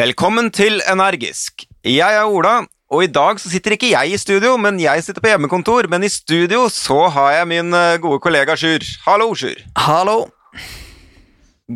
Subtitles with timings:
[0.00, 1.66] Velkommen til Energisk.
[1.84, 5.20] Jeg er Ola, og i dag så sitter ikke jeg i studio, men jeg sitter
[5.20, 5.90] på hjemmekontor.
[5.92, 8.86] Men i studio så har jeg min eh, gode kollega Sjur.
[9.04, 9.60] Hallo, Sjur.
[9.76, 10.14] Hallo.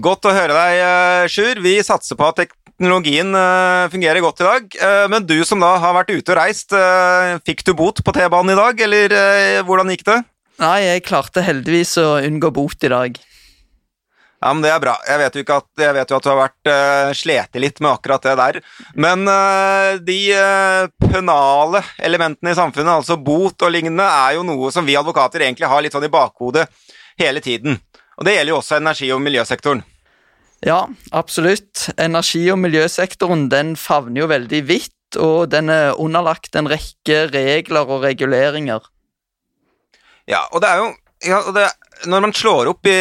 [0.06, 1.60] Godt å høre deg, eh, Sjur.
[1.66, 4.80] Vi satser på at teknologien eh, fungerer godt i dag.
[5.12, 6.73] Men du som da har vært ute og reist,
[7.45, 9.18] fikk du bot på T-banen i dag, eller
[9.68, 10.23] hvordan gikk det?
[10.65, 13.20] Nei, jeg klarte heldigvis å unngå bot i dag.
[14.45, 14.93] Ja, men Det er bra.
[15.09, 17.95] Jeg vet jo, at, jeg vet jo at du har vært uh, slete litt med
[17.95, 18.59] akkurat det der.
[18.93, 24.69] Men uh, de uh, penale elementene i samfunnet, altså bot og lignende, er jo noe
[24.75, 26.66] som vi advokater egentlig har litt sånn i bakhodet
[27.23, 27.79] hele tiden.
[28.19, 29.80] Og Det gjelder jo også energi- og miljøsektoren.
[30.65, 30.83] Ja,
[31.16, 31.87] absolutt.
[31.97, 37.88] Energi- og miljøsektoren den favner jo veldig vidt, og den er underlagt en rekke regler
[37.88, 38.85] og reguleringer.
[40.29, 40.93] Ja, og det er jo
[41.24, 41.68] ja, det,
[42.10, 42.96] Når man slår opp i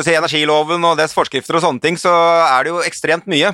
[0.00, 2.12] si, energiloven og dets forskrifter og sånne ting, så
[2.46, 3.52] er det jo ekstremt mye.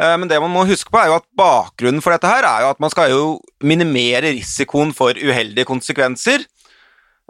[0.00, 2.64] Eh, Men det man må huske på er jo at bakgrunnen for dette her er
[2.64, 3.22] jo at man skal jo
[3.62, 6.46] minimere risikoen for uheldige konsekvenser.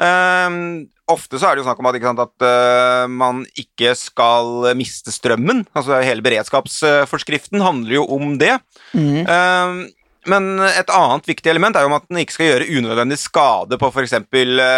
[0.03, 4.73] Um, ofte så er det jo snakk om at, sant, at uh, man ikke skal
[4.79, 5.67] miste strømmen.
[5.77, 8.57] Altså Hele beredskapsforskriften handler jo om det.
[8.97, 9.27] Mm.
[9.29, 9.83] Um,
[10.31, 13.89] Men et annet viktig element er jo at den ikke skal gjøre unødvendig skade på
[13.91, 14.15] f.eks.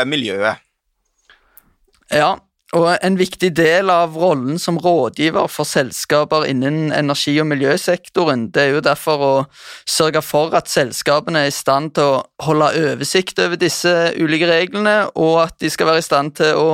[0.08, 0.63] miljøet.
[2.12, 2.34] Ja,
[2.74, 8.62] og en viktig del av rollen som rådgiver for selskaper innen energi- og miljøsektoren, det
[8.62, 9.32] er jo derfor å
[9.86, 14.96] sørge for at selskapene er i stand til å holde oversikt over disse ulike reglene,
[15.14, 16.68] og at de skal være i stand til å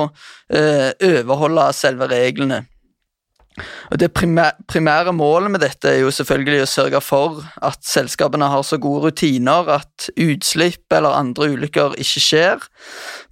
[0.49, 2.63] eh, overholde selve reglene.
[3.99, 8.79] Det primære målet med dette er jo selvfølgelig å sørge for at selskapene har så
[8.79, 12.63] gode rutiner at utslipp eller andre ulykker ikke skjer,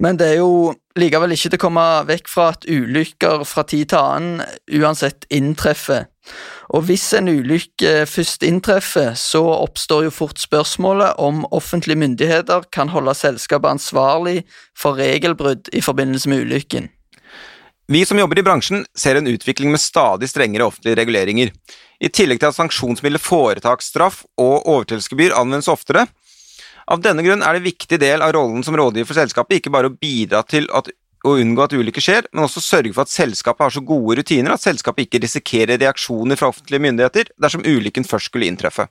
[0.03, 3.93] men det er jo likevel ikke til å komme vekk fra at ulykker fra tid
[3.93, 4.43] til annen
[4.81, 6.09] uansett inntreffer.
[6.75, 12.91] Og hvis en ulykke først inntreffer, så oppstår jo fort spørsmålet om offentlige myndigheter kan
[12.93, 14.43] holde selskapet ansvarlig
[14.77, 16.91] for regelbrudd i forbindelse med ulykken.
[17.91, 21.49] Vi som jobber i bransjen, ser en utvikling med stadig strengere offentlige reguleringer.
[21.97, 26.03] I tillegg til at sanksjonsmidler foretaksstraff og overtredelsesgebyr anvendes oftere.
[26.85, 29.73] Av denne grunn er det en viktig del av rollen som rådgiver for selskapet ikke
[29.73, 30.91] bare å bidra til at,
[31.25, 34.53] å unngå at ulykker skjer, men også sørge for at selskapet har så gode rutiner
[34.53, 38.85] at selskapet ikke risikerer reaksjoner fra offentlige myndigheter dersom ulykken først skulle inntreffe.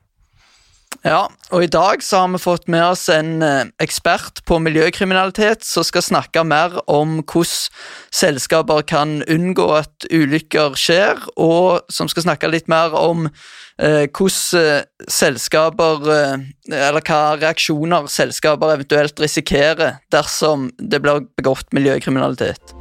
[1.06, 5.62] Ja, og i dag så har vi fått med oss en eh, ekspert på miljøkriminalitet
[5.62, 7.70] som skal snakke mer om hvordan
[8.10, 14.64] selskaper kan unngå at ulykker skjer, og som skal snakke litt mer om eh, hvordan
[14.64, 22.74] eh, selskaper eh, Eller hva reaksjoner selskaper eventuelt risikerer dersom det blir begått miljøkriminalitet.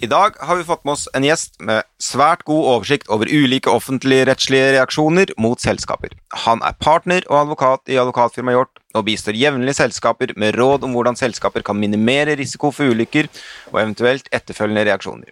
[0.00, 3.68] I dag har vi fått med oss en gjest med svært god oversikt over ulike
[3.68, 6.14] offentlige rettslige reaksjoner mot selskaper.
[6.46, 10.94] Han er partner og advokat i advokatfirmaet Hjort, og bistår jevnlig selskaper med råd om
[10.96, 13.28] hvordan selskaper kan minimere risiko for ulykker
[13.74, 15.28] og eventuelt etterfølgende reaksjoner.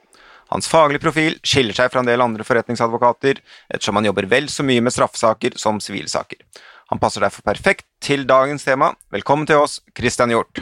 [0.53, 3.41] Hans faglige profil skiller seg fra en del andre forretningsadvokater,
[3.73, 6.45] ettersom han jobber vel så mye med straffesaker som sivilsaker.
[6.93, 8.93] Han passer derfor perfekt til dagens tema.
[9.17, 10.61] Velkommen til oss, Christian Hjort.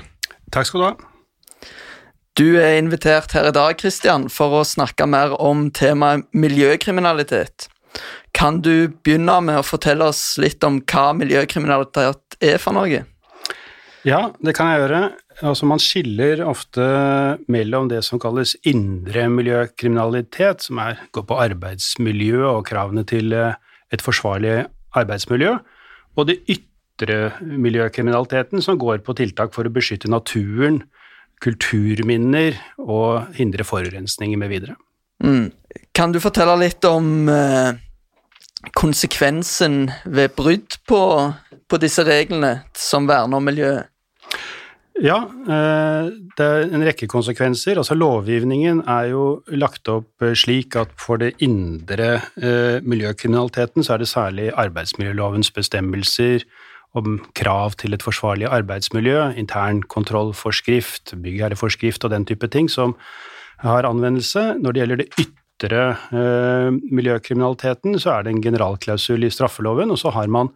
[0.54, 1.15] Takk skal du ha.
[2.36, 7.70] Du er invitert her i dag, Christian, for å snakke mer om temaet miljøkriminalitet.
[8.36, 13.06] Kan du begynne med å fortelle oss litt om hva miljøkriminalitet er for noe?
[14.04, 15.00] Ja, det kan jeg gjøre.
[15.48, 16.84] Altså, man skiller ofte
[17.48, 23.56] mellom det som kalles indre miljøkriminalitet, som er, går på arbeidsmiljø og kravene til eh,
[23.96, 24.58] et forsvarlig
[24.92, 25.56] arbeidsmiljø,
[26.20, 30.82] og det ytre miljøkriminaliteten, som går på tiltak for å beskytte naturen,
[31.42, 34.76] kulturminner og hindre forurensninger med videre.
[35.24, 35.50] Mm.
[35.96, 37.76] Kan du fortelle litt om eh,
[38.76, 41.02] konsekvensen ved brudd på,
[41.68, 43.92] på disse reglene som verner om miljøet?
[44.96, 46.06] Ja, eh,
[46.38, 47.76] det er en rekke konsekvenser.
[47.76, 53.94] Altså Lovgivningen er jo lagt opp eh, slik at for det indre eh, miljøkriminaliteten så
[53.94, 56.46] er det særlig arbeidsmiljølovens bestemmelser
[56.96, 62.96] om krav til et forsvarlig arbeidsmiljø, intern kontrollforskrift, byggherreforskrift og den type ting som
[63.62, 64.54] har anvendelse.
[64.60, 65.82] Når det gjelder det ytre
[66.12, 70.52] eh, miljøkriminaliteten, så er det en generalklausul i straffeloven, og så har man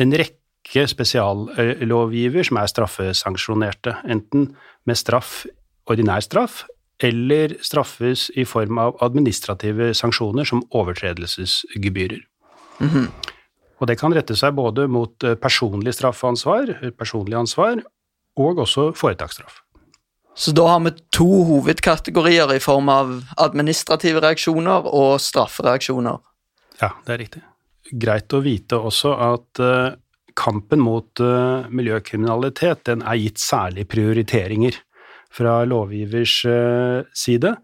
[0.00, 4.52] en rekke spesiallovgiver som er straffesanksjonerte, enten
[4.86, 5.42] med straff,
[5.90, 6.62] ordinær straff,
[7.02, 12.22] eller straffes i form av administrative sanksjoner som overtredelsesgebyrer.
[13.82, 17.82] Og det kan rette seg både mot eh, personlig straffansvar, personlig ansvar,
[18.38, 19.58] og også foretaksstraff.
[20.38, 23.10] Så da har vi to hovedkategorier i form av
[23.42, 26.22] administrative reaksjoner og straffereaksjoner.
[26.78, 27.42] Ja, det er riktig.
[28.00, 29.98] Greit å vite også at uh,
[30.38, 34.78] kampen mot uh, miljøkriminalitet den er gitt særlig prioriteringer
[35.32, 36.42] fra lovgivers
[37.16, 37.54] side.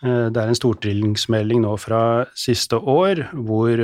[0.00, 1.98] Det er en stortingsmelding nå fra
[2.32, 3.82] siste år hvor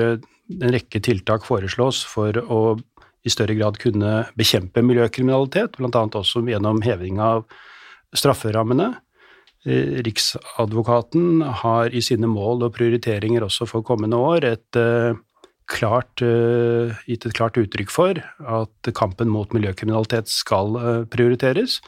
[0.59, 2.61] en rekke tiltak foreslås for å
[3.21, 6.05] i større grad kunne bekjempe miljøkriminalitet, bl.a.
[6.17, 7.45] også gjennom heving av
[8.17, 8.95] strafferammene.
[9.69, 15.13] Eh, Riksadvokaten har i sine mål og prioriteringer også for kommende år et, uh,
[15.71, 20.81] klart, uh, gitt et klart uttrykk for at kampen mot miljøkriminalitet skal
[21.13, 21.81] prioriteres.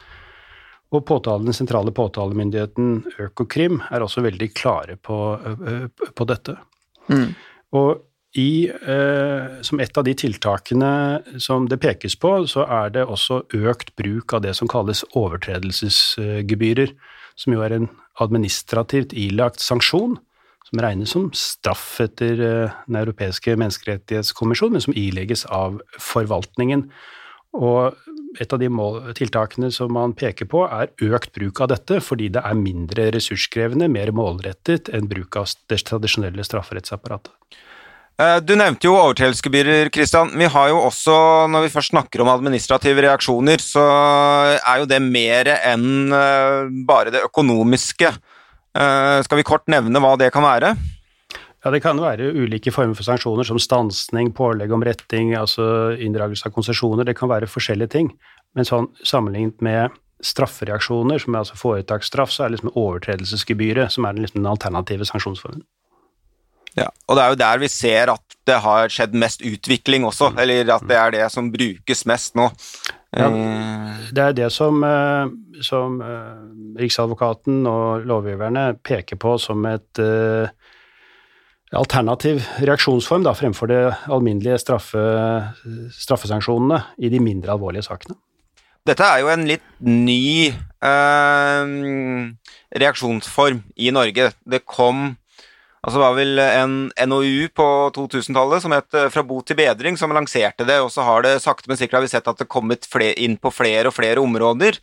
[0.93, 5.17] Og påtalen, den sentrale påtalemyndigheten Økokrim er også veldig klare på,
[6.13, 6.53] på dette.
[7.09, 7.31] Mm.
[7.73, 13.05] Og i, eh, som et av de tiltakene som det pekes på, så er det
[13.05, 16.93] også økt bruk av det som kalles overtredelsesgebyrer,
[17.37, 17.89] som jo er en
[18.21, 20.17] administrativt ilagt sanksjon,
[20.69, 26.87] som regnes som straff etter eh, Den europeiske menneskerettighetskommisjon, men som ilegges av forvaltningen.
[27.53, 27.93] Og
[28.41, 32.31] et av de mål, tiltakene som man peker på, er økt bruk av dette, fordi
[32.33, 37.29] det er mindre ressurskrevende, mer målrettet enn bruk av det tradisjonelle strafferettsapparatet.
[38.21, 40.29] Eh, du nevnte jo overtredelsesgebyrer, Kristian.
[40.37, 41.15] Vi har jo også,
[41.49, 43.85] når vi først snakker om administrative reaksjoner, så
[44.59, 48.11] er jo det mer enn eh, bare det økonomiske.
[48.13, 50.75] Eh, skal vi kort nevne hva det kan være?
[51.63, 56.49] Ja, Det kan være ulike former for sanksjoner, som stansning, pålegg om retting, altså inndragelse
[56.49, 57.07] av konsesjoner.
[57.07, 58.11] Det kan være forskjellige ting.
[58.53, 64.05] Men sånn sammenlignet med straffereaksjoner, som er altså foretaksstraff, så er det liksom overtredelsesgebyret som
[64.05, 65.63] er den, liksom, den alternative sanksjonsformen.
[66.79, 70.33] Ja, og det er jo der vi ser at det har skjedd mest utvikling også,
[70.41, 72.49] eller at det er det som brukes mest nå.
[73.13, 73.29] Ja,
[74.09, 75.27] det er det som, eh,
[75.61, 80.49] som eh, Riksadvokaten og lovgiverne peker på som et uh,
[81.77, 83.79] alternativ reaksjonsform da, fremfor de
[84.09, 85.03] alminnelige straffe,
[85.93, 88.17] straffesanksjonene i de mindre alvorlige sakene.
[88.83, 90.49] Dette er jo en litt ny
[90.81, 91.63] uh,
[92.81, 94.31] reaksjonsform i Norge.
[94.49, 95.13] Det kom
[95.83, 96.75] Altså det var vel en
[97.11, 97.65] NOU på
[97.97, 100.79] 2000-tallet som het eh, Fra bot til bedring, som lanserte det.
[100.79, 102.87] Og så har det sakte, men sikkert har vi sett at det kommet
[103.19, 104.79] inn på flere og flere områder.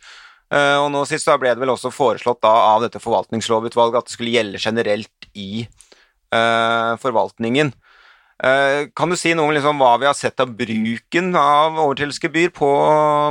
[0.51, 4.11] Eh, og nå sist da ble det vel også foreslått da av dette forvaltningslovutvalget at
[4.11, 5.63] det skulle gjelde generelt i
[6.35, 7.71] uh, forvaltningen.
[8.41, 12.51] Uh, kan du si noe om liksom hva vi har sett av bruken av overtredelsesgebyr
[12.57, 12.69] på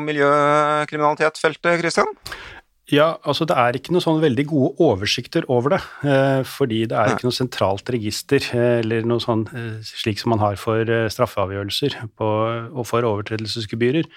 [0.07, 2.15] miljøkriminalitetsfeltet, Kristian?
[2.91, 5.81] Ja, altså det er ikke noen sånn veldig gode oversikter over det.
[6.11, 10.35] Eh, fordi det er ikke noe sentralt register eh, eller noe sånn eh, slik som
[10.35, 12.31] man har for straffeavgjørelser på,
[12.75, 14.11] og for overtredelsesgebyrer.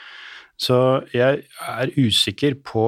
[0.57, 0.77] Så
[1.13, 2.85] jeg er usikker på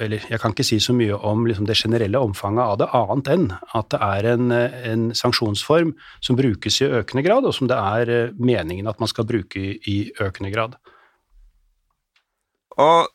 [0.00, 3.26] Eller jeg kan ikke si så mye om liksom, det generelle omfanget av det, annet
[3.28, 5.90] enn at det er en, en, sanksjonsform
[6.24, 9.74] som brukes i økende grad, og som det er meningen at man skal bruke i,
[9.84, 10.78] i økende grad.
[12.80, 13.10] Og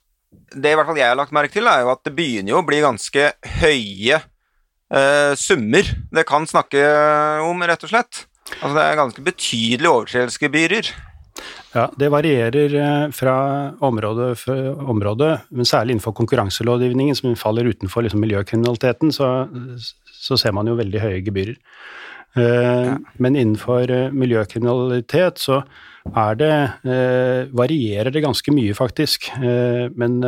[0.55, 2.61] det i hvert fall jeg har lagt merke til, er jo at det begynner jo
[2.61, 3.29] å bli ganske
[3.59, 6.81] høye eh, summer det kan snakke
[7.45, 8.25] om, rett og slett.
[8.61, 10.91] Altså det er ganske betydelige overtredelsesgebyrer.
[11.75, 13.35] Ja, det varierer eh, fra
[13.85, 19.29] område for område, men særlig innenfor konkurranselovgivningen, som faller utenfor liksom, miljøkriminaliteten, så,
[20.07, 21.59] så, ser man jo veldig høye gebyrer.
[22.35, 22.93] Eh.
[23.17, 25.61] Men innenfor eh, miljøkriminalitet så
[26.15, 26.53] er det
[26.87, 29.31] eh, varierer det ganske mye, faktisk.
[29.37, 30.21] Men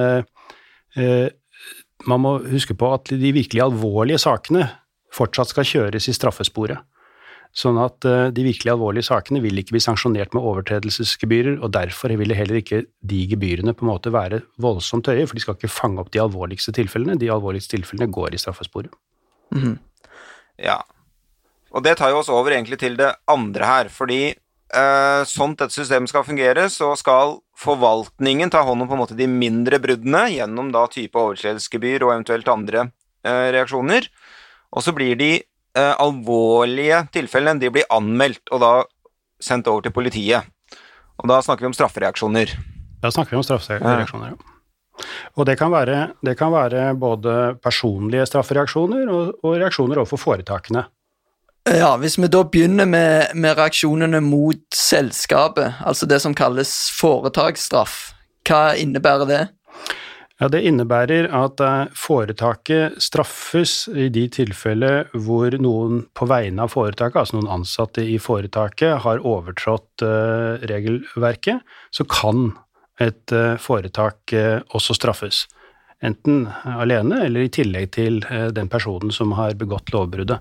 [2.10, 4.66] man må huske på at de virkelig alvorlige sakene
[5.14, 6.82] fortsatt skal kjøres i straffesporet.
[7.56, 12.36] Sånn at de virkelig alvorlige sakene vil ikke bli sanksjonert med overtredelsesgebyrer, og derfor vil
[12.38, 16.04] heller ikke de gebyrene på en måte være voldsomt høye, for de skal ikke fange
[16.04, 17.18] opp de alvorligste tilfellene.
[17.22, 18.94] De alvorligste tilfellene går i straffesporet.
[19.56, 19.80] Mm.
[20.62, 20.82] Ja,
[21.70, 25.76] og det tar jo oss over egentlig til det andre her, fordi eh, sånn dette
[25.76, 30.26] systemet skal fungere, så skal forvaltningen ta hånd om på en måte de mindre bruddene
[30.34, 32.86] gjennom da type overtredelsesgebyr og eventuelt andre
[33.26, 34.10] eh, reaksjoner.
[34.76, 38.74] Og så blir de eh, alvorlige tilfellene de blir anmeldt og da
[39.42, 40.48] sendt over til politiet.
[41.20, 42.54] Og da snakker vi om straffereaksjoner.
[43.04, 44.56] Da snakker vi om straffereaksjoner, ja.
[45.40, 50.84] Og det kan, være, det kan være både personlige straffereaksjoner og, og reaksjoner overfor foretakene.
[51.70, 58.16] Ja, Hvis vi da begynner med, med, reaksjonene mot selskapet, altså det som kalles foretaksstraff,
[58.50, 59.42] hva innebærer det?
[60.40, 66.74] Ja, Det innebærer at eh, foretaket straffes i de tilfeller hvor noen på vegne av
[66.74, 71.62] foretaket, altså noen ansatte i foretaket, har overtrådt uh, regelverket,
[71.92, 72.54] så kan
[72.98, 74.34] et uh, foretak
[74.74, 75.46] også straffes.
[76.02, 78.22] enten alene eller i tillegg til
[78.56, 80.40] den personen som har begått lovbruddet.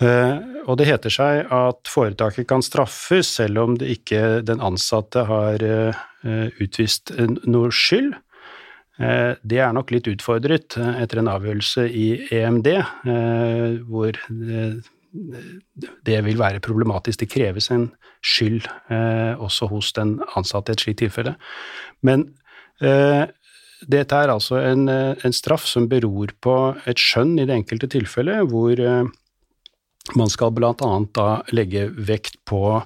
[0.00, 5.64] Og det heter seg at foretaket kan straffes selv om det ikke den ansatte har
[6.60, 7.12] utvist
[7.44, 8.14] noe skyld.
[8.96, 12.70] Det er nok litt utfordret etter en avgjørelse i EMD,
[13.92, 14.16] hvor
[16.06, 17.20] det vil være problematisk.
[17.22, 17.90] Det kreves en
[18.24, 21.34] skyld eh, også hos den ansatte i et slikt tilfelle.
[22.06, 22.28] Men
[22.84, 23.24] eh,
[23.90, 26.56] dette er altså en, eh, en, straff som beror på
[26.90, 29.10] et skjønn i det enkelte tilfellet, hvor eh,
[30.16, 30.74] man skal bl.a.
[31.14, 32.80] da legge vekt på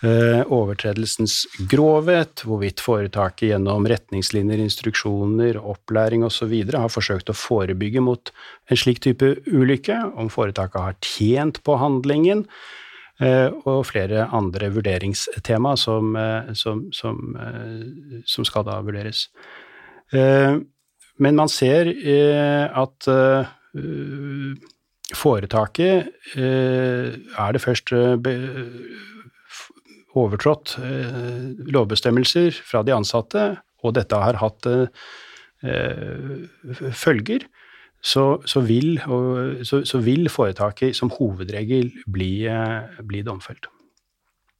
[0.00, 6.54] Eh, overtredelsens grovhet, hvorvidt foretaket gjennom retningslinjer, instruksjoner, opplæring osv.
[6.72, 8.32] har forsøkt å forebygge mot
[8.72, 12.46] en slik type ulykke, om foretaket har tjent på handlingen,
[13.20, 17.36] eh, og flere andre vurderingstema som, eh, som, som,
[18.24, 19.28] som skal da vurderes.
[20.10, 21.92] Men man ser
[22.72, 23.06] at
[25.16, 27.92] foretaket er det først
[30.18, 33.46] overtrådt eh, lovbestemmelser fra de ansatte,
[33.84, 34.88] og dette har hatt eh,
[36.96, 37.46] følger,
[38.00, 38.96] så, så, vil,
[39.66, 43.68] så, så, vil, foretaket som hovedregel bli, eh, bli domfelt.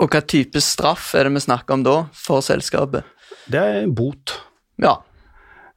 [0.00, 3.08] Og hva type straff er det vi snakker om da, for selskapet?
[3.50, 4.36] Det er bot.
[4.80, 5.00] Ja.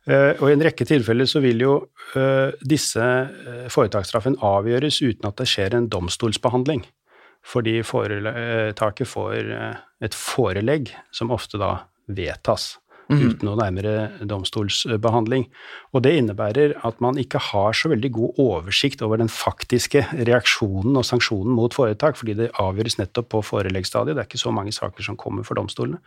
[0.03, 1.73] Og i en rekke tilfeller så vil jo
[2.59, 3.05] disse
[3.71, 6.83] foretaksstraffen avgjøres uten at det skjer en domstolsbehandling
[7.47, 11.75] fordi foretaket får eh, et forelegg som ofte da
[12.07, 12.77] vedtas.
[13.11, 13.19] Mm.
[13.19, 15.43] uten noe nærmere domstolsbehandling.
[15.91, 20.95] Og det innebærer at man ikke har så veldig god oversikt over den faktiske reaksjonen
[20.95, 24.15] og sanksjonen mot foretak, fordi det avgjøres nettopp på foreleggsstadiet.
[24.15, 25.99] Det er ikke så mange saker som kommer for domstolene.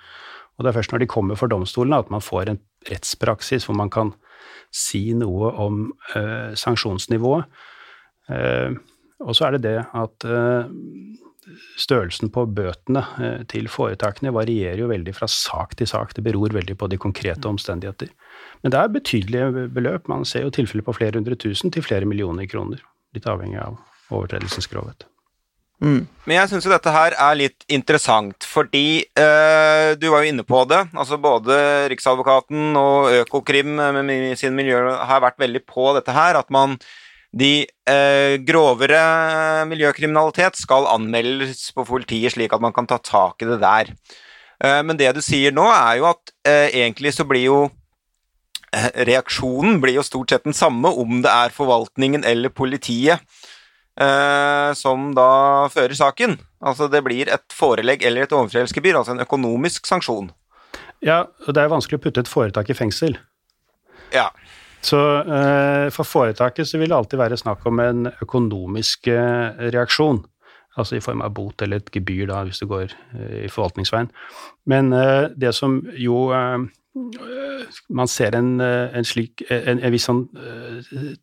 [0.56, 3.76] Og det er først når de kommer for domstolene at man får en rettspraksis hvor
[3.78, 4.14] man kan
[4.74, 7.48] si noe om uh, sanksjonsnivået.
[8.30, 8.76] Uh,
[9.24, 10.68] og så er det det at uh,
[11.78, 13.02] størrelsen på bøtene
[13.52, 16.16] til foretakene varierer jo veldig fra sak til sak.
[16.16, 18.10] Det beror veldig på de konkrete omstendigheter.
[18.64, 20.10] Men det er betydelige beløp.
[20.10, 22.82] Man ser jo tilfeller på flere hundre tusen til flere millioner kroner.
[23.14, 23.78] Litt avhengig av
[24.10, 25.06] overtredelsens grovhet.
[25.82, 26.06] Mm.
[26.24, 30.44] Men jeg syns jo dette her er litt interessant, fordi eh, du var jo inne
[30.46, 30.82] på det.
[30.96, 31.58] altså Både
[31.92, 36.40] Riksadvokaten og Økokrim med sin miljø har vært veldig på dette her.
[36.40, 36.78] At man
[37.36, 43.50] de eh, grovere miljøkriminalitet skal anmeldes på politiet, slik at man kan ta tak i
[43.50, 43.92] det der.
[44.64, 47.58] Eh, men det du sier nå, er jo at eh, egentlig så blir jo
[48.72, 53.20] eh, Reaksjonen blir jo stort sett den samme om det er forvaltningen eller politiet
[54.00, 55.30] eh, som da
[55.72, 56.36] fører saken.
[56.66, 60.30] Altså det blir et forelegg eller et overtredelsesgebyr, altså en økonomisk sanksjon.
[61.04, 63.18] Ja, og det er vanskelig å putte et foretak i fengsel.
[64.14, 64.30] Ja.
[64.86, 70.22] Så eh, for foretaket så vil det alltid være snakk om en økonomisk eh, reaksjon.
[70.76, 74.10] Altså i form av bot eller et gebyr, da, hvis du går eh, i forvaltningsveien.
[74.68, 76.66] Men eh, det som jo eh,
[77.92, 80.22] man ser en, en slik en, en viss sånn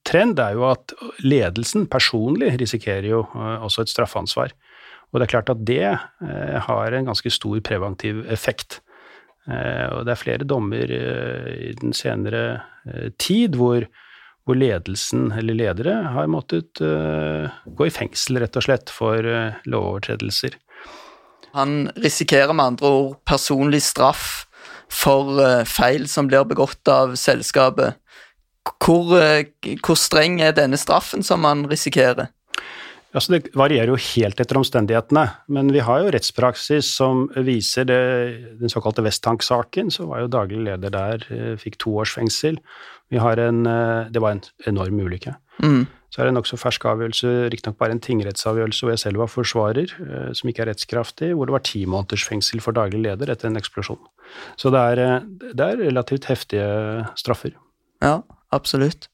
[0.06, 0.94] trend, er jo at
[1.26, 4.54] ledelsen personlig risikerer jo også et straffansvar.
[5.10, 5.96] Og det er klart at det
[6.68, 8.84] har en ganske stor preventiv effekt.
[9.50, 12.44] Og det er flere dommer i den senere
[13.18, 13.90] tid hvor,
[14.44, 19.24] hvor ledelsen, eller ledere, har måttet gå i fengsel, rett og slett, for
[19.64, 20.58] lovovertredelser.
[21.56, 24.44] Han risikerer med andre ord personlig straff
[24.92, 27.96] for feil som blir begått av selskapet.
[28.84, 29.16] Hvor,
[29.80, 32.28] hvor streng er denne straffen som han risikerer?
[33.14, 38.00] Altså det varierer jo helt etter omstendighetene, men vi har jo rettspraksis som viser det.
[38.58, 42.58] Den såkalte Westtank-saken, så var jo daglig leder der, eh, fikk to års fengsel.
[43.14, 45.36] Vi har en, eh, det var en enorm ulykke.
[45.62, 45.86] Mm.
[46.10, 49.28] Så er det en nokså fersk avgjørelse, riktignok bare en tingrettsavgjørelse hvor jeg selv var
[49.28, 53.30] forsvarer, eh, som ikke er rettskraftig, hvor det var ti måneders fengsel for daglig leder
[53.30, 54.02] etter en eksplosjon.
[54.58, 57.54] Så det er, det er relativt heftige straffer.
[58.02, 59.08] Ja, absolutt.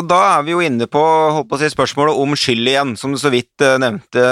[0.00, 1.02] Og da er vi jo inne på,
[1.44, 4.22] på si, spørsmålet om skyld igjen, som du så vidt uh, nevnte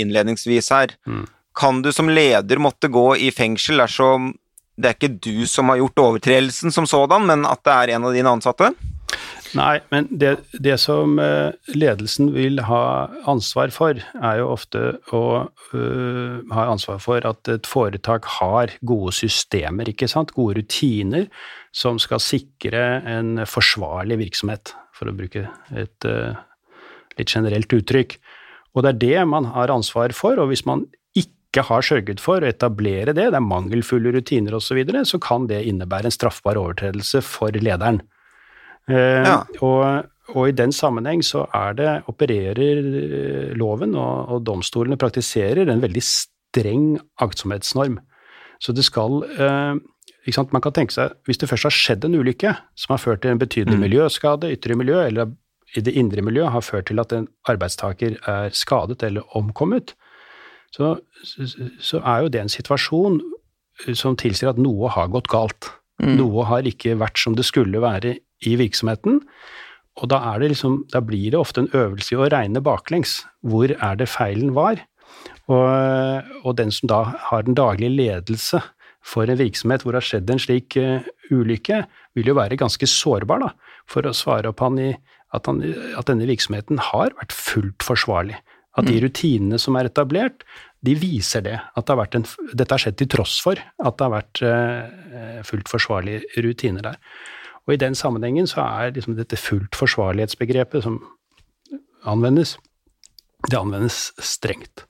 [0.00, 0.94] innledningsvis her.
[1.04, 1.26] Mm.
[1.60, 4.32] Kan du som leder måtte gå i fengsel dersom
[4.80, 8.06] det er ikke du som har gjort overtredelsen som sådan, men at det er en
[8.08, 8.70] av dine ansatte?
[9.58, 15.22] Nei, men det, det, som eh, ledelsen vil ha ansvar for, er jo ofte å
[15.74, 21.26] øh, ha ansvar for at et foretak har gode systemer, ikke sant, gode rutiner,
[21.74, 26.38] som skal sikre en forsvarlig virksomhet for å bruke et uh,
[27.18, 28.16] litt generelt uttrykk.
[28.74, 30.86] Og det er det man har ansvar for, og hvis man
[31.18, 35.18] ikke har sørget for å etablere det, det er mangelfulle rutiner osv., så, videre, så
[35.22, 38.02] kan det innebære en straffbar overtredelse for lederen.
[38.90, 39.38] Uh, Ja.
[39.62, 45.68] og, og i den sammenheng så er det, opererer eh, loven og, og domstolene praktiserer
[45.68, 46.92] en veldig streng
[47.22, 47.98] aktsomhetsnorm.
[48.60, 49.80] Så det skal eh?
[50.52, 53.30] Man kan tenke seg, hvis det først har skjedd en ulykke som har ført til
[53.32, 53.80] en betydelig Mm.
[53.88, 55.32] miljøskade, ytre miljø, eller
[55.76, 59.94] i det indre miljø har ført til at en arbeidstaker er skadet eller omkommet,
[60.72, 60.98] så,
[61.80, 63.20] så er jo det en situasjon
[63.94, 65.70] som tilsier at noe har gått galt.
[66.02, 66.16] Mm.
[66.18, 69.22] Noe har ikke vært som det skulle være i virksomheten.
[70.00, 73.24] Og da, er det liksom, da blir det ofte en øvelse i å regne baklengs.
[73.42, 74.80] Hvor er det feilen var?
[75.50, 77.00] Og, og den som da
[77.30, 78.62] har den daglige ledelse
[79.00, 81.82] for en virksomhet hvor det har skjedd en slik eh, ulykke,
[82.18, 83.50] vil jo være ganske sårbar da,
[83.90, 85.62] for å svare opp han i at, han,
[85.96, 88.38] at denne virksomheten har vært fullt forsvarlig.
[88.78, 90.44] At de rutinene som er etablert,
[90.86, 91.56] de viser det.
[91.76, 95.40] At det har en, dette har skjedd til tross for at det har vært eh,
[95.46, 97.00] fullt forsvarlige rutiner der.
[97.66, 101.00] Og i den sammenhengen så er liksom dette fullt forsvarlighetsbegrepet som
[102.08, 102.56] anvendes,
[103.50, 104.86] det anvendes strengt.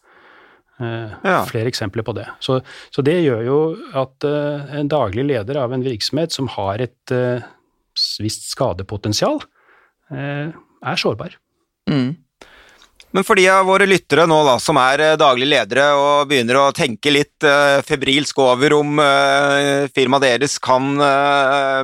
[0.80, 1.44] Eh, Ja.
[1.46, 2.26] Flere eksempler på det.
[2.40, 2.60] Så,
[2.90, 3.58] så det gjør jo
[3.96, 7.44] at eh, en daglig leder av en virksomhet som har et eh,
[8.22, 9.42] visst skadepotensial,
[10.10, 11.36] er sårbar.
[11.86, 12.16] Mm.
[13.14, 16.58] Men for de av våre lyttere nå da, som er daglig daglige ledere og begynner
[16.58, 21.82] å tenke litt uh, febrilsk over om uh, firmaet deres kan uh,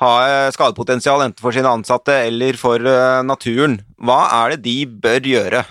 [0.00, 0.12] ha
[0.54, 2.80] skadepotensial enten for sine ansatte eller for
[3.24, 5.64] naturen, hva er det de bør gjøre?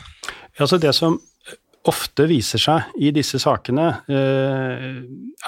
[0.60, 1.18] Altså det som
[1.90, 5.02] ofte viser seg i disse sakene, eh,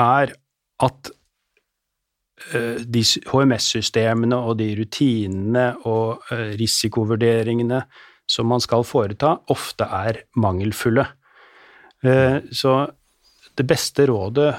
[0.04, 0.34] er
[0.86, 1.12] at
[2.54, 7.82] eh, de HMS-systemene og de rutinene og eh, risikovurderingene
[8.28, 11.06] som man skal foreta, ofte er mangelfulle.
[12.52, 12.72] Så
[13.58, 14.50] det beste rådet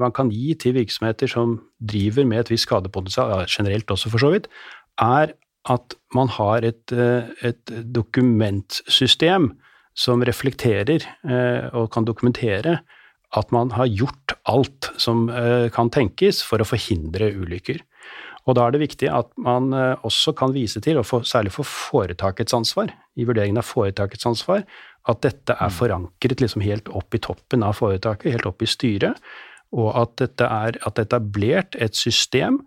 [0.00, 4.30] man kan gi til virksomheter som driver med et visst skadepotensial, generelt også for så
[4.32, 4.48] vidt,
[4.96, 5.34] er
[5.68, 6.96] at man har et,
[7.44, 9.52] et dokumentsystem
[9.96, 12.80] som reflekterer eh, og kan dokumentere
[13.36, 17.80] at man har gjort alt som eh, kan tenkes for å forhindre ulykker.
[18.46, 21.54] Og da er det viktig at man eh, også kan vise til, og for, særlig
[21.56, 24.62] for foretakets ansvar, i vurderingen av foretakets ansvar,
[25.10, 29.18] at dette er forankret liksom helt opp i toppen av foretaket, helt opp i styret,
[29.76, 32.60] og at dette er at er etablert et system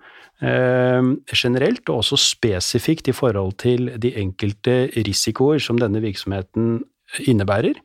[0.43, 0.99] eh,
[1.31, 6.81] generelt, og også spesifikt i forhold til de enkelte risikoer som denne virksomheten
[7.25, 7.79] innebærer.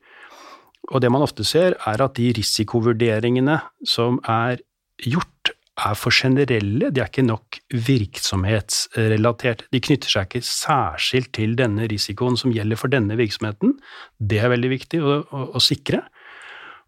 [0.92, 3.58] Og det man ofte ser, er at de risikovurderingene
[3.88, 4.60] som er
[5.00, 5.30] gjort,
[5.74, 9.64] er for generelle, de er ikke nok virksomhetsrelatert.
[9.74, 13.74] De knytter seg ikke særskilt til denne risikoen som gjelder for denne virksomheten.
[14.20, 16.04] Det er veldig viktig å, å, å sikre.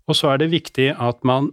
[0.06, 1.50] Og så er det viktig at man,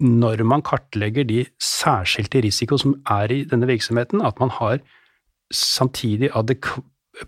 [0.00, 4.80] når man kartlegger de særskilte risiko som er i denne virksomheten, at man har
[5.52, 6.70] samtidig adek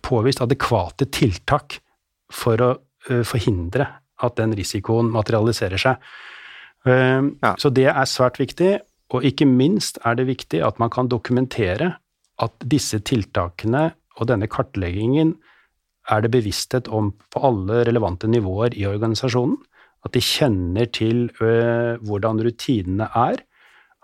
[0.06, 1.80] påvist adekvate tiltak
[2.30, 2.70] for å
[3.26, 3.86] forhindre
[4.20, 6.10] at den risikoen materialiserer seg.
[6.86, 7.52] Ja.
[7.60, 8.78] Så det er svært viktig,
[9.10, 11.94] og ikke minst er det viktig at man kan dokumentere
[12.40, 13.90] at disse tiltakene
[14.20, 15.34] og denne kartleggingen
[16.10, 19.58] er det bevissthet om på alle relevante nivåer i organisasjonen.
[20.04, 23.40] At de kjenner til hvordan rutinene er,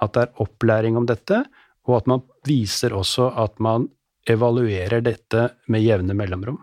[0.02, 1.44] at det er opplæring om dette,
[1.88, 3.86] og at man viser også at man
[4.28, 6.58] evaluerer dette med jevne mellomrom.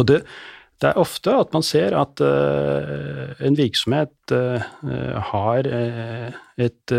[0.00, 0.22] Og det,
[0.80, 4.62] det er ofte at man ser at uh, en virksomhet uh,
[5.30, 6.94] har uh, et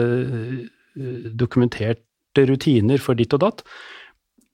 [1.41, 3.63] dokumenterte rutiner for ditt og datt,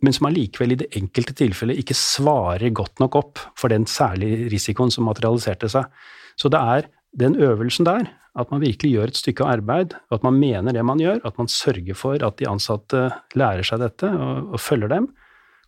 [0.06, 4.52] men som allikevel i det enkelte tilfellet ikke svarer godt nok opp for den særlige
[4.54, 5.90] risikoen som materialiserte seg.
[6.38, 8.06] Så det er den øvelsen der,
[8.38, 11.50] at man virkelig gjør et stykke arbeid, at man mener det man gjør, at man
[11.50, 15.10] sørger for at de ansatte lærer seg dette og, og følger dem,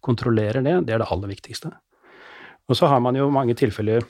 [0.05, 1.73] kontrollerer det, det er det aller viktigste.
[2.69, 4.03] Og så har man jo mange tilfeller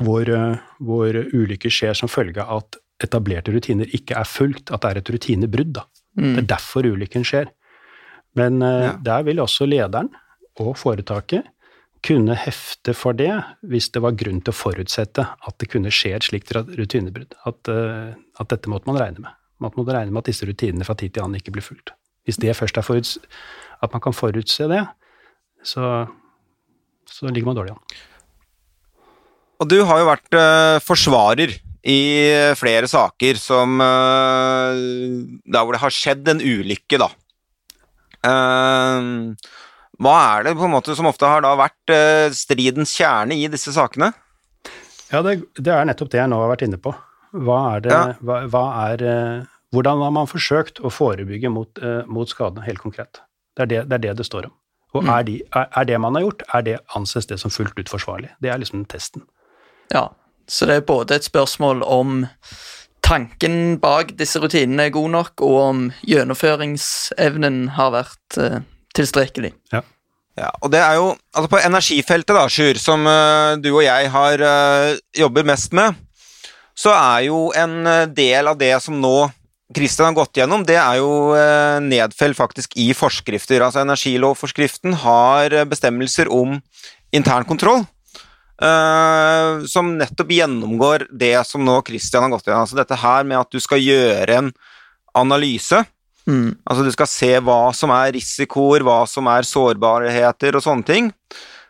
[0.00, 4.82] hvor, eh, hvor ulykker skjer som følge av at etablerte rutiner ikke er fulgt, at
[4.82, 5.72] det er et rutinebrudd.
[5.76, 5.84] Da.
[6.18, 7.50] Det er derfor ulykken skjer.
[8.38, 8.96] Men eh, Ja.
[9.02, 10.10] der vil også lederen
[10.58, 11.44] og foretaket
[12.02, 13.32] kunne hefte for det
[13.66, 17.34] hvis det var grunn til å forutsette at det kunne skje et slikt rutinebrudd.
[17.46, 19.32] At, eh, at dette måtte man regne med.
[19.60, 21.90] Man måtte regne med at disse rutinene fra tid til annen ikke blir fulgt.
[22.24, 23.18] Hvis det først er foruts
[23.82, 24.84] at man kan forutse det,
[25.66, 26.06] så,
[27.10, 27.82] så ligger man dårlig an.
[29.58, 31.56] Og du har jo vært uh, forsvarer
[31.88, 32.00] i
[32.58, 34.74] flere saker som uh,
[35.46, 37.08] Der hvor det har skjedd en ulykke, da.
[38.22, 39.34] Uh,
[39.98, 43.48] hva er det på en måte som ofte har da vært eh, stridens kjerne i
[43.50, 44.12] disse sakene?
[45.10, 46.92] Ja, det, det er nettopp det jeg nå har vært inne på.
[47.34, 48.12] Hva er det, Ja.
[48.22, 52.82] hva, hva er, eh, hvordan har man forsøkt å forebygge mot, eh, mot skadene, helt
[52.84, 53.24] konkret?
[53.58, 54.54] Det er det det, er det, det står om.
[54.96, 57.76] Og er, de, er, er, det man har gjort, er det anses det som fullt
[57.78, 58.30] ut forsvarlig?
[58.42, 59.26] Det er liksom testen.
[59.92, 60.08] Ja,
[60.48, 62.24] så det er både et spørsmål om
[63.04, 68.58] tanken bak disse rutinene er god nok, og om gjennomføringsevnen har vært uh,
[68.96, 69.52] tilstrekkelig.
[69.72, 69.84] Ja.
[70.38, 74.10] Ja, og det er jo, altså På energifeltet, da, Sjur, som uh, du og jeg
[74.14, 75.96] har uh, jobber mest med,
[76.78, 77.82] så er jo en
[78.14, 79.16] del av det som nå
[79.74, 83.60] Kristian har gått gjennom, det er jo uh, nedfelt faktisk i forskrifter.
[83.60, 86.56] Altså Energilovforskriften har bestemmelser om
[87.12, 87.84] internkontroll.
[88.58, 92.64] Uh, som nettopp gjennomgår det som nå Kristian har gått gjennom.
[92.64, 94.50] Altså dette her med at du skal gjøre en
[95.18, 95.84] analyse
[96.28, 96.58] Mm.
[96.68, 101.12] Altså du skal se hva som er risikoer, hva som er sårbarheter og sånne ting.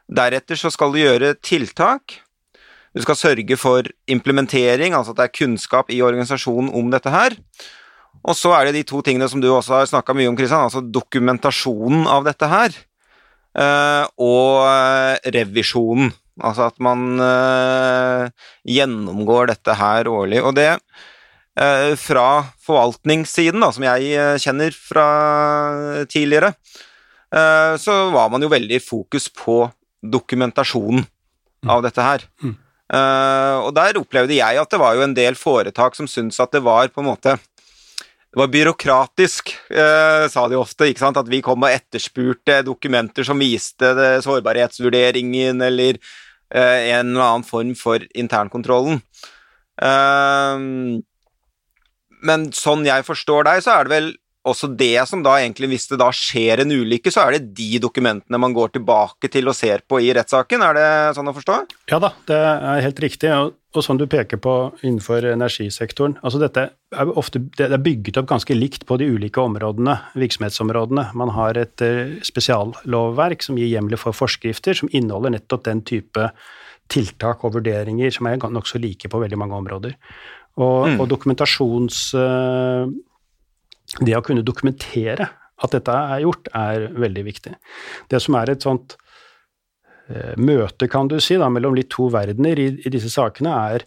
[0.08, 2.18] Deretter så skal du gjøre tiltak.
[2.96, 7.36] Du skal sørge for implementering, altså at det er kunnskap i organisasjonen om dette her.
[8.26, 10.66] Og så er det de to tingene som du også har snakka mye om, Kristian,
[10.66, 12.74] altså dokumentasjonen av dette her.
[13.58, 16.12] Eh, og eh, revisjonen.
[16.38, 18.28] Altså at man eh,
[18.76, 20.42] gjennomgår dette her årlig.
[20.44, 20.72] Og det
[21.98, 25.06] fra forvaltningssiden, da, som jeg kjenner fra
[26.06, 26.52] tidligere,
[27.82, 29.56] så var man jo veldig fokus på
[29.98, 31.72] dokumentasjonen mm.
[31.74, 32.28] av dette her.
[32.46, 32.54] Mm.
[33.66, 36.62] og der opplevde jeg at det var jo en del foretak som syntes at det
[36.62, 37.34] var på en måte
[38.28, 40.84] det var byråkratisk, eh, sa de ofte.
[40.84, 41.16] ikke sant?
[41.16, 45.96] At vi kom og etterspurte dokumenter som viste det, sårbarhetsvurderingen eller
[46.52, 49.00] eh, en eller annen form for internkontrollen.
[49.80, 50.56] Eh,
[52.28, 54.10] men sånn jeg forstår deg, så er det vel
[54.46, 57.80] også det som da egentlig, hvis det da skjer en ulykke, så er det de
[57.82, 61.56] dokumentene man går tilbake til og ser på i rettssaken, er det sånn å forstå?
[61.90, 66.16] Ja da, det er helt riktig, og, og sånn du peker på innenfor energisektoren.
[66.22, 71.10] Altså dette er ofte det er bygget opp ganske likt på de ulike områdene, virksomhetsområdene.
[71.18, 76.30] Man har et uh, spesiallovverk som gir hjemler for forskrifter, som inneholder nettopp den type
[76.88, 79.98] tiltak og vurderinger som er nokså like på veldig mange områder.
[80.58, 80.96] Og, mm.
[81.02, 82.08] og dokumentasjons...
[82.18, 82.96] Eh,
[84.00, 87.54] det å kunne dokumentere at dette er gjort, er veldig viktig.
[88.10, 88.94] Det som er et sånt
[90.08, 93.86] eh, møte, kan du si, da, mellom litt to verdener i, i disse sakene, er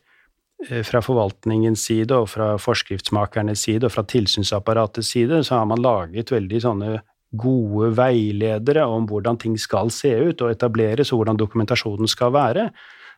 [0.68, 5.84] eh, fra forvaltningens side og fra forskriftsmakernes side og fra tilsynsapparatets side, så har man
[5.84, 7.00] laget veldig sånne
[7.32, 12.68] gode veiledere om hvordan ting skal se ut og etableres, og hvordan dokumentasjonen skal være,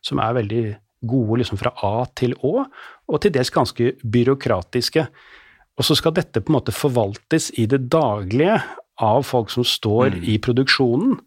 [0.06, 0.66] som er veldig
[1.10, 2.68] gode liksom fra A til Å,
[3.10, 5.08] og til dels ganske byråkratiske.
[5.80, 8.60] Og så skal dette på en måte forvaltes i det daglige
[9.02, 10.24] av folk som står mm.
[10.30, 11.18] i produksjonen,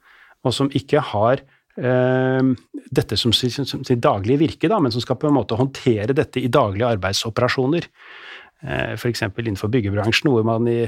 [0.47, 2.53] og som ikke har eh,
[2.95, 6.53] dette som sitt daglige virke, da, men som skal på en måte håndtere dette i
[6.53, 7.89] daglige arbeidsoperasjoner.
[8.65, 9.25] Eh, F.eks.
[9.27, 10.87] innenfor byggebransjen, hvor man i,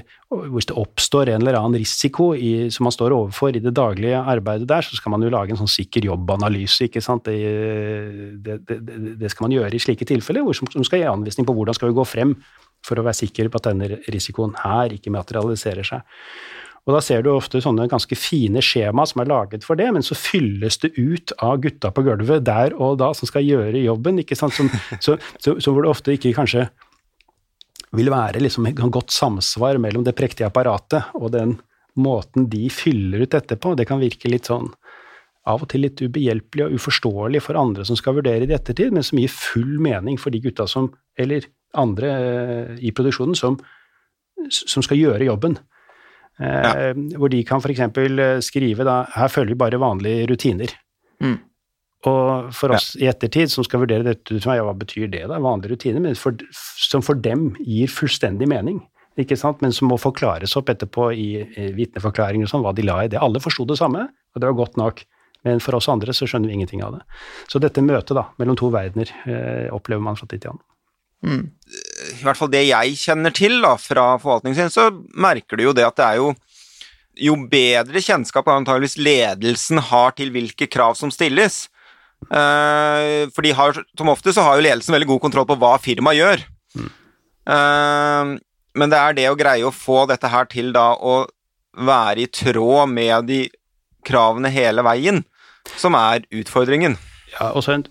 [0.55, 4.23] hvis det oppstår en eller annen risiko i, som man står overfor i det daglige
[4.23, 6.87] arbeidet der, så skal man jo lage en sånn sikker jobbanalyse.
[6.87, 7.27] ikke sant?
[7.27, 11.49] Det, det, det, det skal man gjøre i slike tilfeller, hvor som, skal gi anvisning
[11.49, 12.39] på hvordan skal vi gå frem
[12.87, 16.07] for å være sikker på at denne risikoen her ikke materialiserer seg.
[16.89, 20.05] Og Da ser du ofte sånne ganske fine skjema som er laget for det, men
[20.05, 24.23] så fylles det ut av gutta på gulvet der og da som skal gjøre jobben.
[24.23, 24.57] ikke sant?
[24.57, 24.71] Som,
[25.05, 26.69] så, så, så hvor det ofte ikke kanskje
[27.97, 31.59] vil være liksom et godt samsvar mellom det prektige apparatet og den
[31.99, 33.75] måten de fyller ut dette på.
[33.77, 34.71] Det kan virke litt sånn
[35.49, 38.93] av og til litt ubehjelpelig og uforståelig for andre som skal vurdere det i ettertid,
[38.93, 43.59] men som gir full mening for de gutta som, eller andre eh, i produksjonen, som,
[44.51, 45.59] som skal gjøre jobben.
[46.39, 46.93] Eh, ja.
[47.19, 47.85] Hvor de kan f.eks.
[48.47, 50.75] skrive da her følger vi bare vanlige rutiner.
[51.25, 51.39] Mm.
[52.07, 53.03] Og for oss ja.
[53.03, 56.03] i ettertid som skal vurdere dette ut fra ja, hva betyr det, da, vanlige rutiner,
[56.05, 58.79] men for, som for dem gir fullstendig mening,
[59.19, 62.85] ikke sant, men som må forklares opp etterpå i, i vitneforklaringer og sånn, hva de
[62.87, 63.19] la i det.
[63.19, 65.03] Alle forsto det samme, og det var godt nok,
[65.47, 67.03] men for oss andre så skjønner vi ingenting av det.
[67.51, 70.63] Så dette møtet da, mellom to verdener eh, opplever man fra tid til annen.
[71.25, 71.49] Mm.
[72.15, 75.75] I hvert fall det jeg kjenner til da, fra forvaltningen sin, så merker du jo
[75.77, 76.35] det at det er jo
[77.19, 81.65] jo bedre kjennskap antageligvis ledelsen har til hvilke krav som stilles,
[82.27, 85.77] Uh, for de har, som ofte så har jo ledelsen veldig god kontroll på hva
[85.81, 86.45] firmaet gjør.
[86.75, 86.89] Mm.
[87.49, 88.33] Uh,
[88.79, 91.23] men det er det å greie å få dette her til da å
[91.79, 93.41] være i tråd med de
[94.07, 95.23] kravene hele veien,
[95.79, 96.99] som er utfordringen.
[97.37, 97.87] Ja, også en,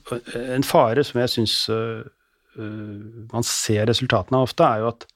[0.58, 2.04] en fare som jeg syns uh,
[2.58, 5.08] man ser resultatene av ofte, er jo at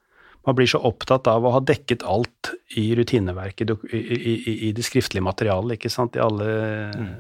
[0.48, 4.86] man blir så opptatt av å ha dekket alt i rutineverket, i, i, i det
[4.88, 6.56] skriftlige materialet, ikke sant, i alle
[6.96, 7.12] mm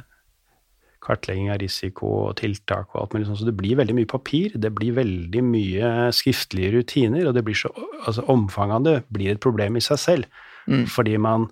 [1.01, 3.41] kartlegging av risiko og tiltak og alt mulig sånt.
[3.41, 7.57] Så det blir veldig mye papir, det blir veldig mye skriftlige rutiner, og det blir
[7.57, 7.71] så,
[8.05, 10.43] altså omfanget av det blir et problem i seg selv.
[10.69, 10.85] Mm.
[10.91, 11.49] Fordi man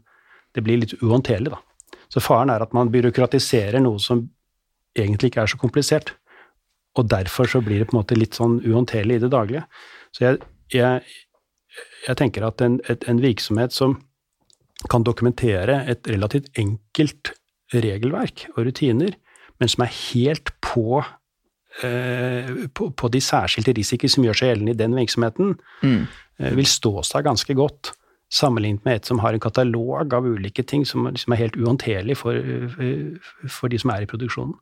[0.57, 1.59] det blir litt uhåndterlig, da.
[2.09, 4.23] Så faren er at man byråkratiserer noe som
[4.97, 6.15] egentlig ikke er så komplisert.
[6.97, 9.65] Og derfor så blir det på en måte litt sånn uhåndterlig i det daglige.
[10.15, 10.39] Så jeg,
[10.73, 11.03] jeg,
[12.07, 13.99] jeg tenker at en, et, en, virksomhet som
[14.89, 17.33] kan dokumentere et relativt enkelt
[17.75, 19.13] regelverk og rutiner,
[19.59, 21.03] men som er helt på,
[21.83, 26.03] eh, på, på de særskilte risikoer som gjør seg gjeldende i den virksomheten, mm.
[26.39, 27.93] eh, vil stå seg ganske godt
[28.33, 32.17] sammenlignet med et som har en katalog av ulike ting som, som er helt uhåndterlig
[32.17, 32.37] for,
[33.49, 34.53] for, de som er i produksjonen.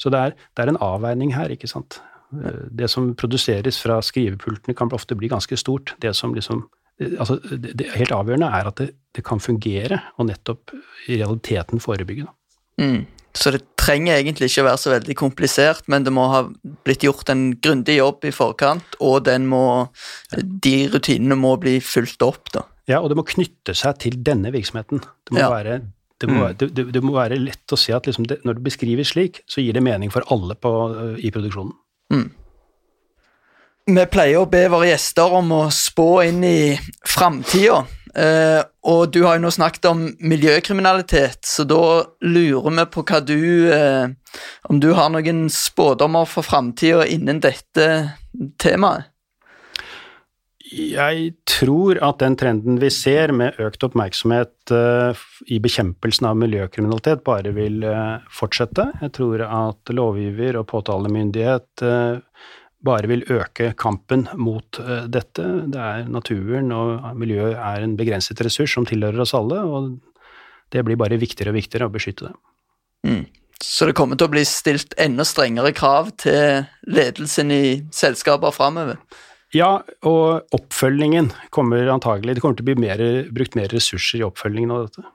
[0.00, 2.00] Så det er, det er, en avveining her, ikke sant.
[2.30, 5.94] Det som produseres fra skrivepultene kan ofte bli ganske stort.
[6.02, 10.72] Det som liksom altså det, helt avgjørende er at det, det, kan fungere, og nettopp
[11.08, 12.26] i realiteten forebygge.
[12.80, 13.04] Mm.
[13.36, 16.46] Så det trenger egentlig ikke være så veldig komplisert, men det må ha
[16.86, 19.64] blitt gjort en grundig jobb i forkant, og må,
[20.40, 22.48] de rutinene må bli fulgt opp.
[22.54, 22.64] da.
[22.88, 25.02] Ja, og det må knytte seg til denne virksomheten.
[25.02, 25.50] Det må, ja.
[25.52, 25.80] være,
[26.20, 26.56] det må, mm.
[26.60, 29.76] det, det må være, lett å se at liksom når det beskrives slik, så gir
[29.76, 30.72] det mening for alle på,
[31.20, 31.74] i produksjonen.
[32.14, 32.28] Mm.
[33.86, 36.58] Vi pleier å be våre gjester om å spå inn i
[37.06, 37.84] framtida.
[38.16, 41.80] Eh, og du har jo nå snakket om miljøkriminalitet, så da
[42.24, 44.06] lurer vi på hva du eh,
[44.70, 47.86] Om du har noen spådommer for framtida innen dette
[48.62, 49.12] temaet?
[50.66, 55.14] Jeg tror at den trenden vi ser med økt oppmerksomhet uh,
[55.46, 58.88] i bekjempelsen av miljøkriminalitet, bare vil uh, fortsette.
[59.04, 62.18] Jeg tror at lovgiver og påtalemyndighet uh,
[62.86, 64.78] bare vil øke kampen mot
[65.10, 65.46] dette.
[65.72, 69.96] Det er naturen og miljøet er en begrenset ressurs som tilhører oss alle, og
[70.70, 72.36] det blir bare viktigere og viktigere å beskytte det.
[73.08, 73.24] Mm.
[73.62, 79.00] Så det kommer til å bli stilt enda strengere krav til ledelsen i selskaper framover?
[79.54, 84.26] Ja, og oppfølgingen kommer antagelig Det kommer til å bli mer, brukt mer ressurser i
[84.26, 85.06] oppfølgingen av dette.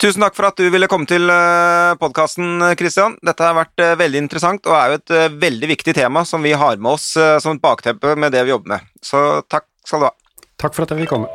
[0.00, 3.18] Tusen takk for at du ville komme til eh, podkasten, Christian.
[3.20, 6.40] Dette har vært eh, veldig interessant og er jo et eh, veldig viktig tema som
[6.40, 7.12] vi har med oss
[7.44, 8.88] som et bakteppe med det vi jobber med.
[9.04, 10.14] Så takk skal du ha.
[10.60, 11.28] Takk for at jeg fikk komme.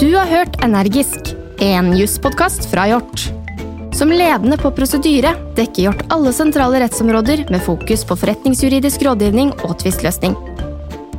[0.00, 3.28] Du har hørt Energisk, en jusspodkast fra Hjort.
[3.94, 9.76] Som ledende på prosedyre dekker Hjort alle sentrale rettsområder med fokus på forretningsjuridisk rådgivning og
[9.82, 10.34] tvistløsning.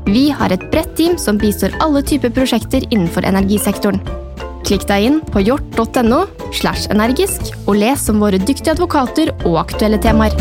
[0.09, 4.03] Vi har et bredt team som bistår alle typer prosjekter innenfor energisektoren.
[4.67, 10.01] Klikk deg inn på hjort.no slash energisk og les om våre dyktige advokater og aktuelle
[10.03, 10.35] temaer.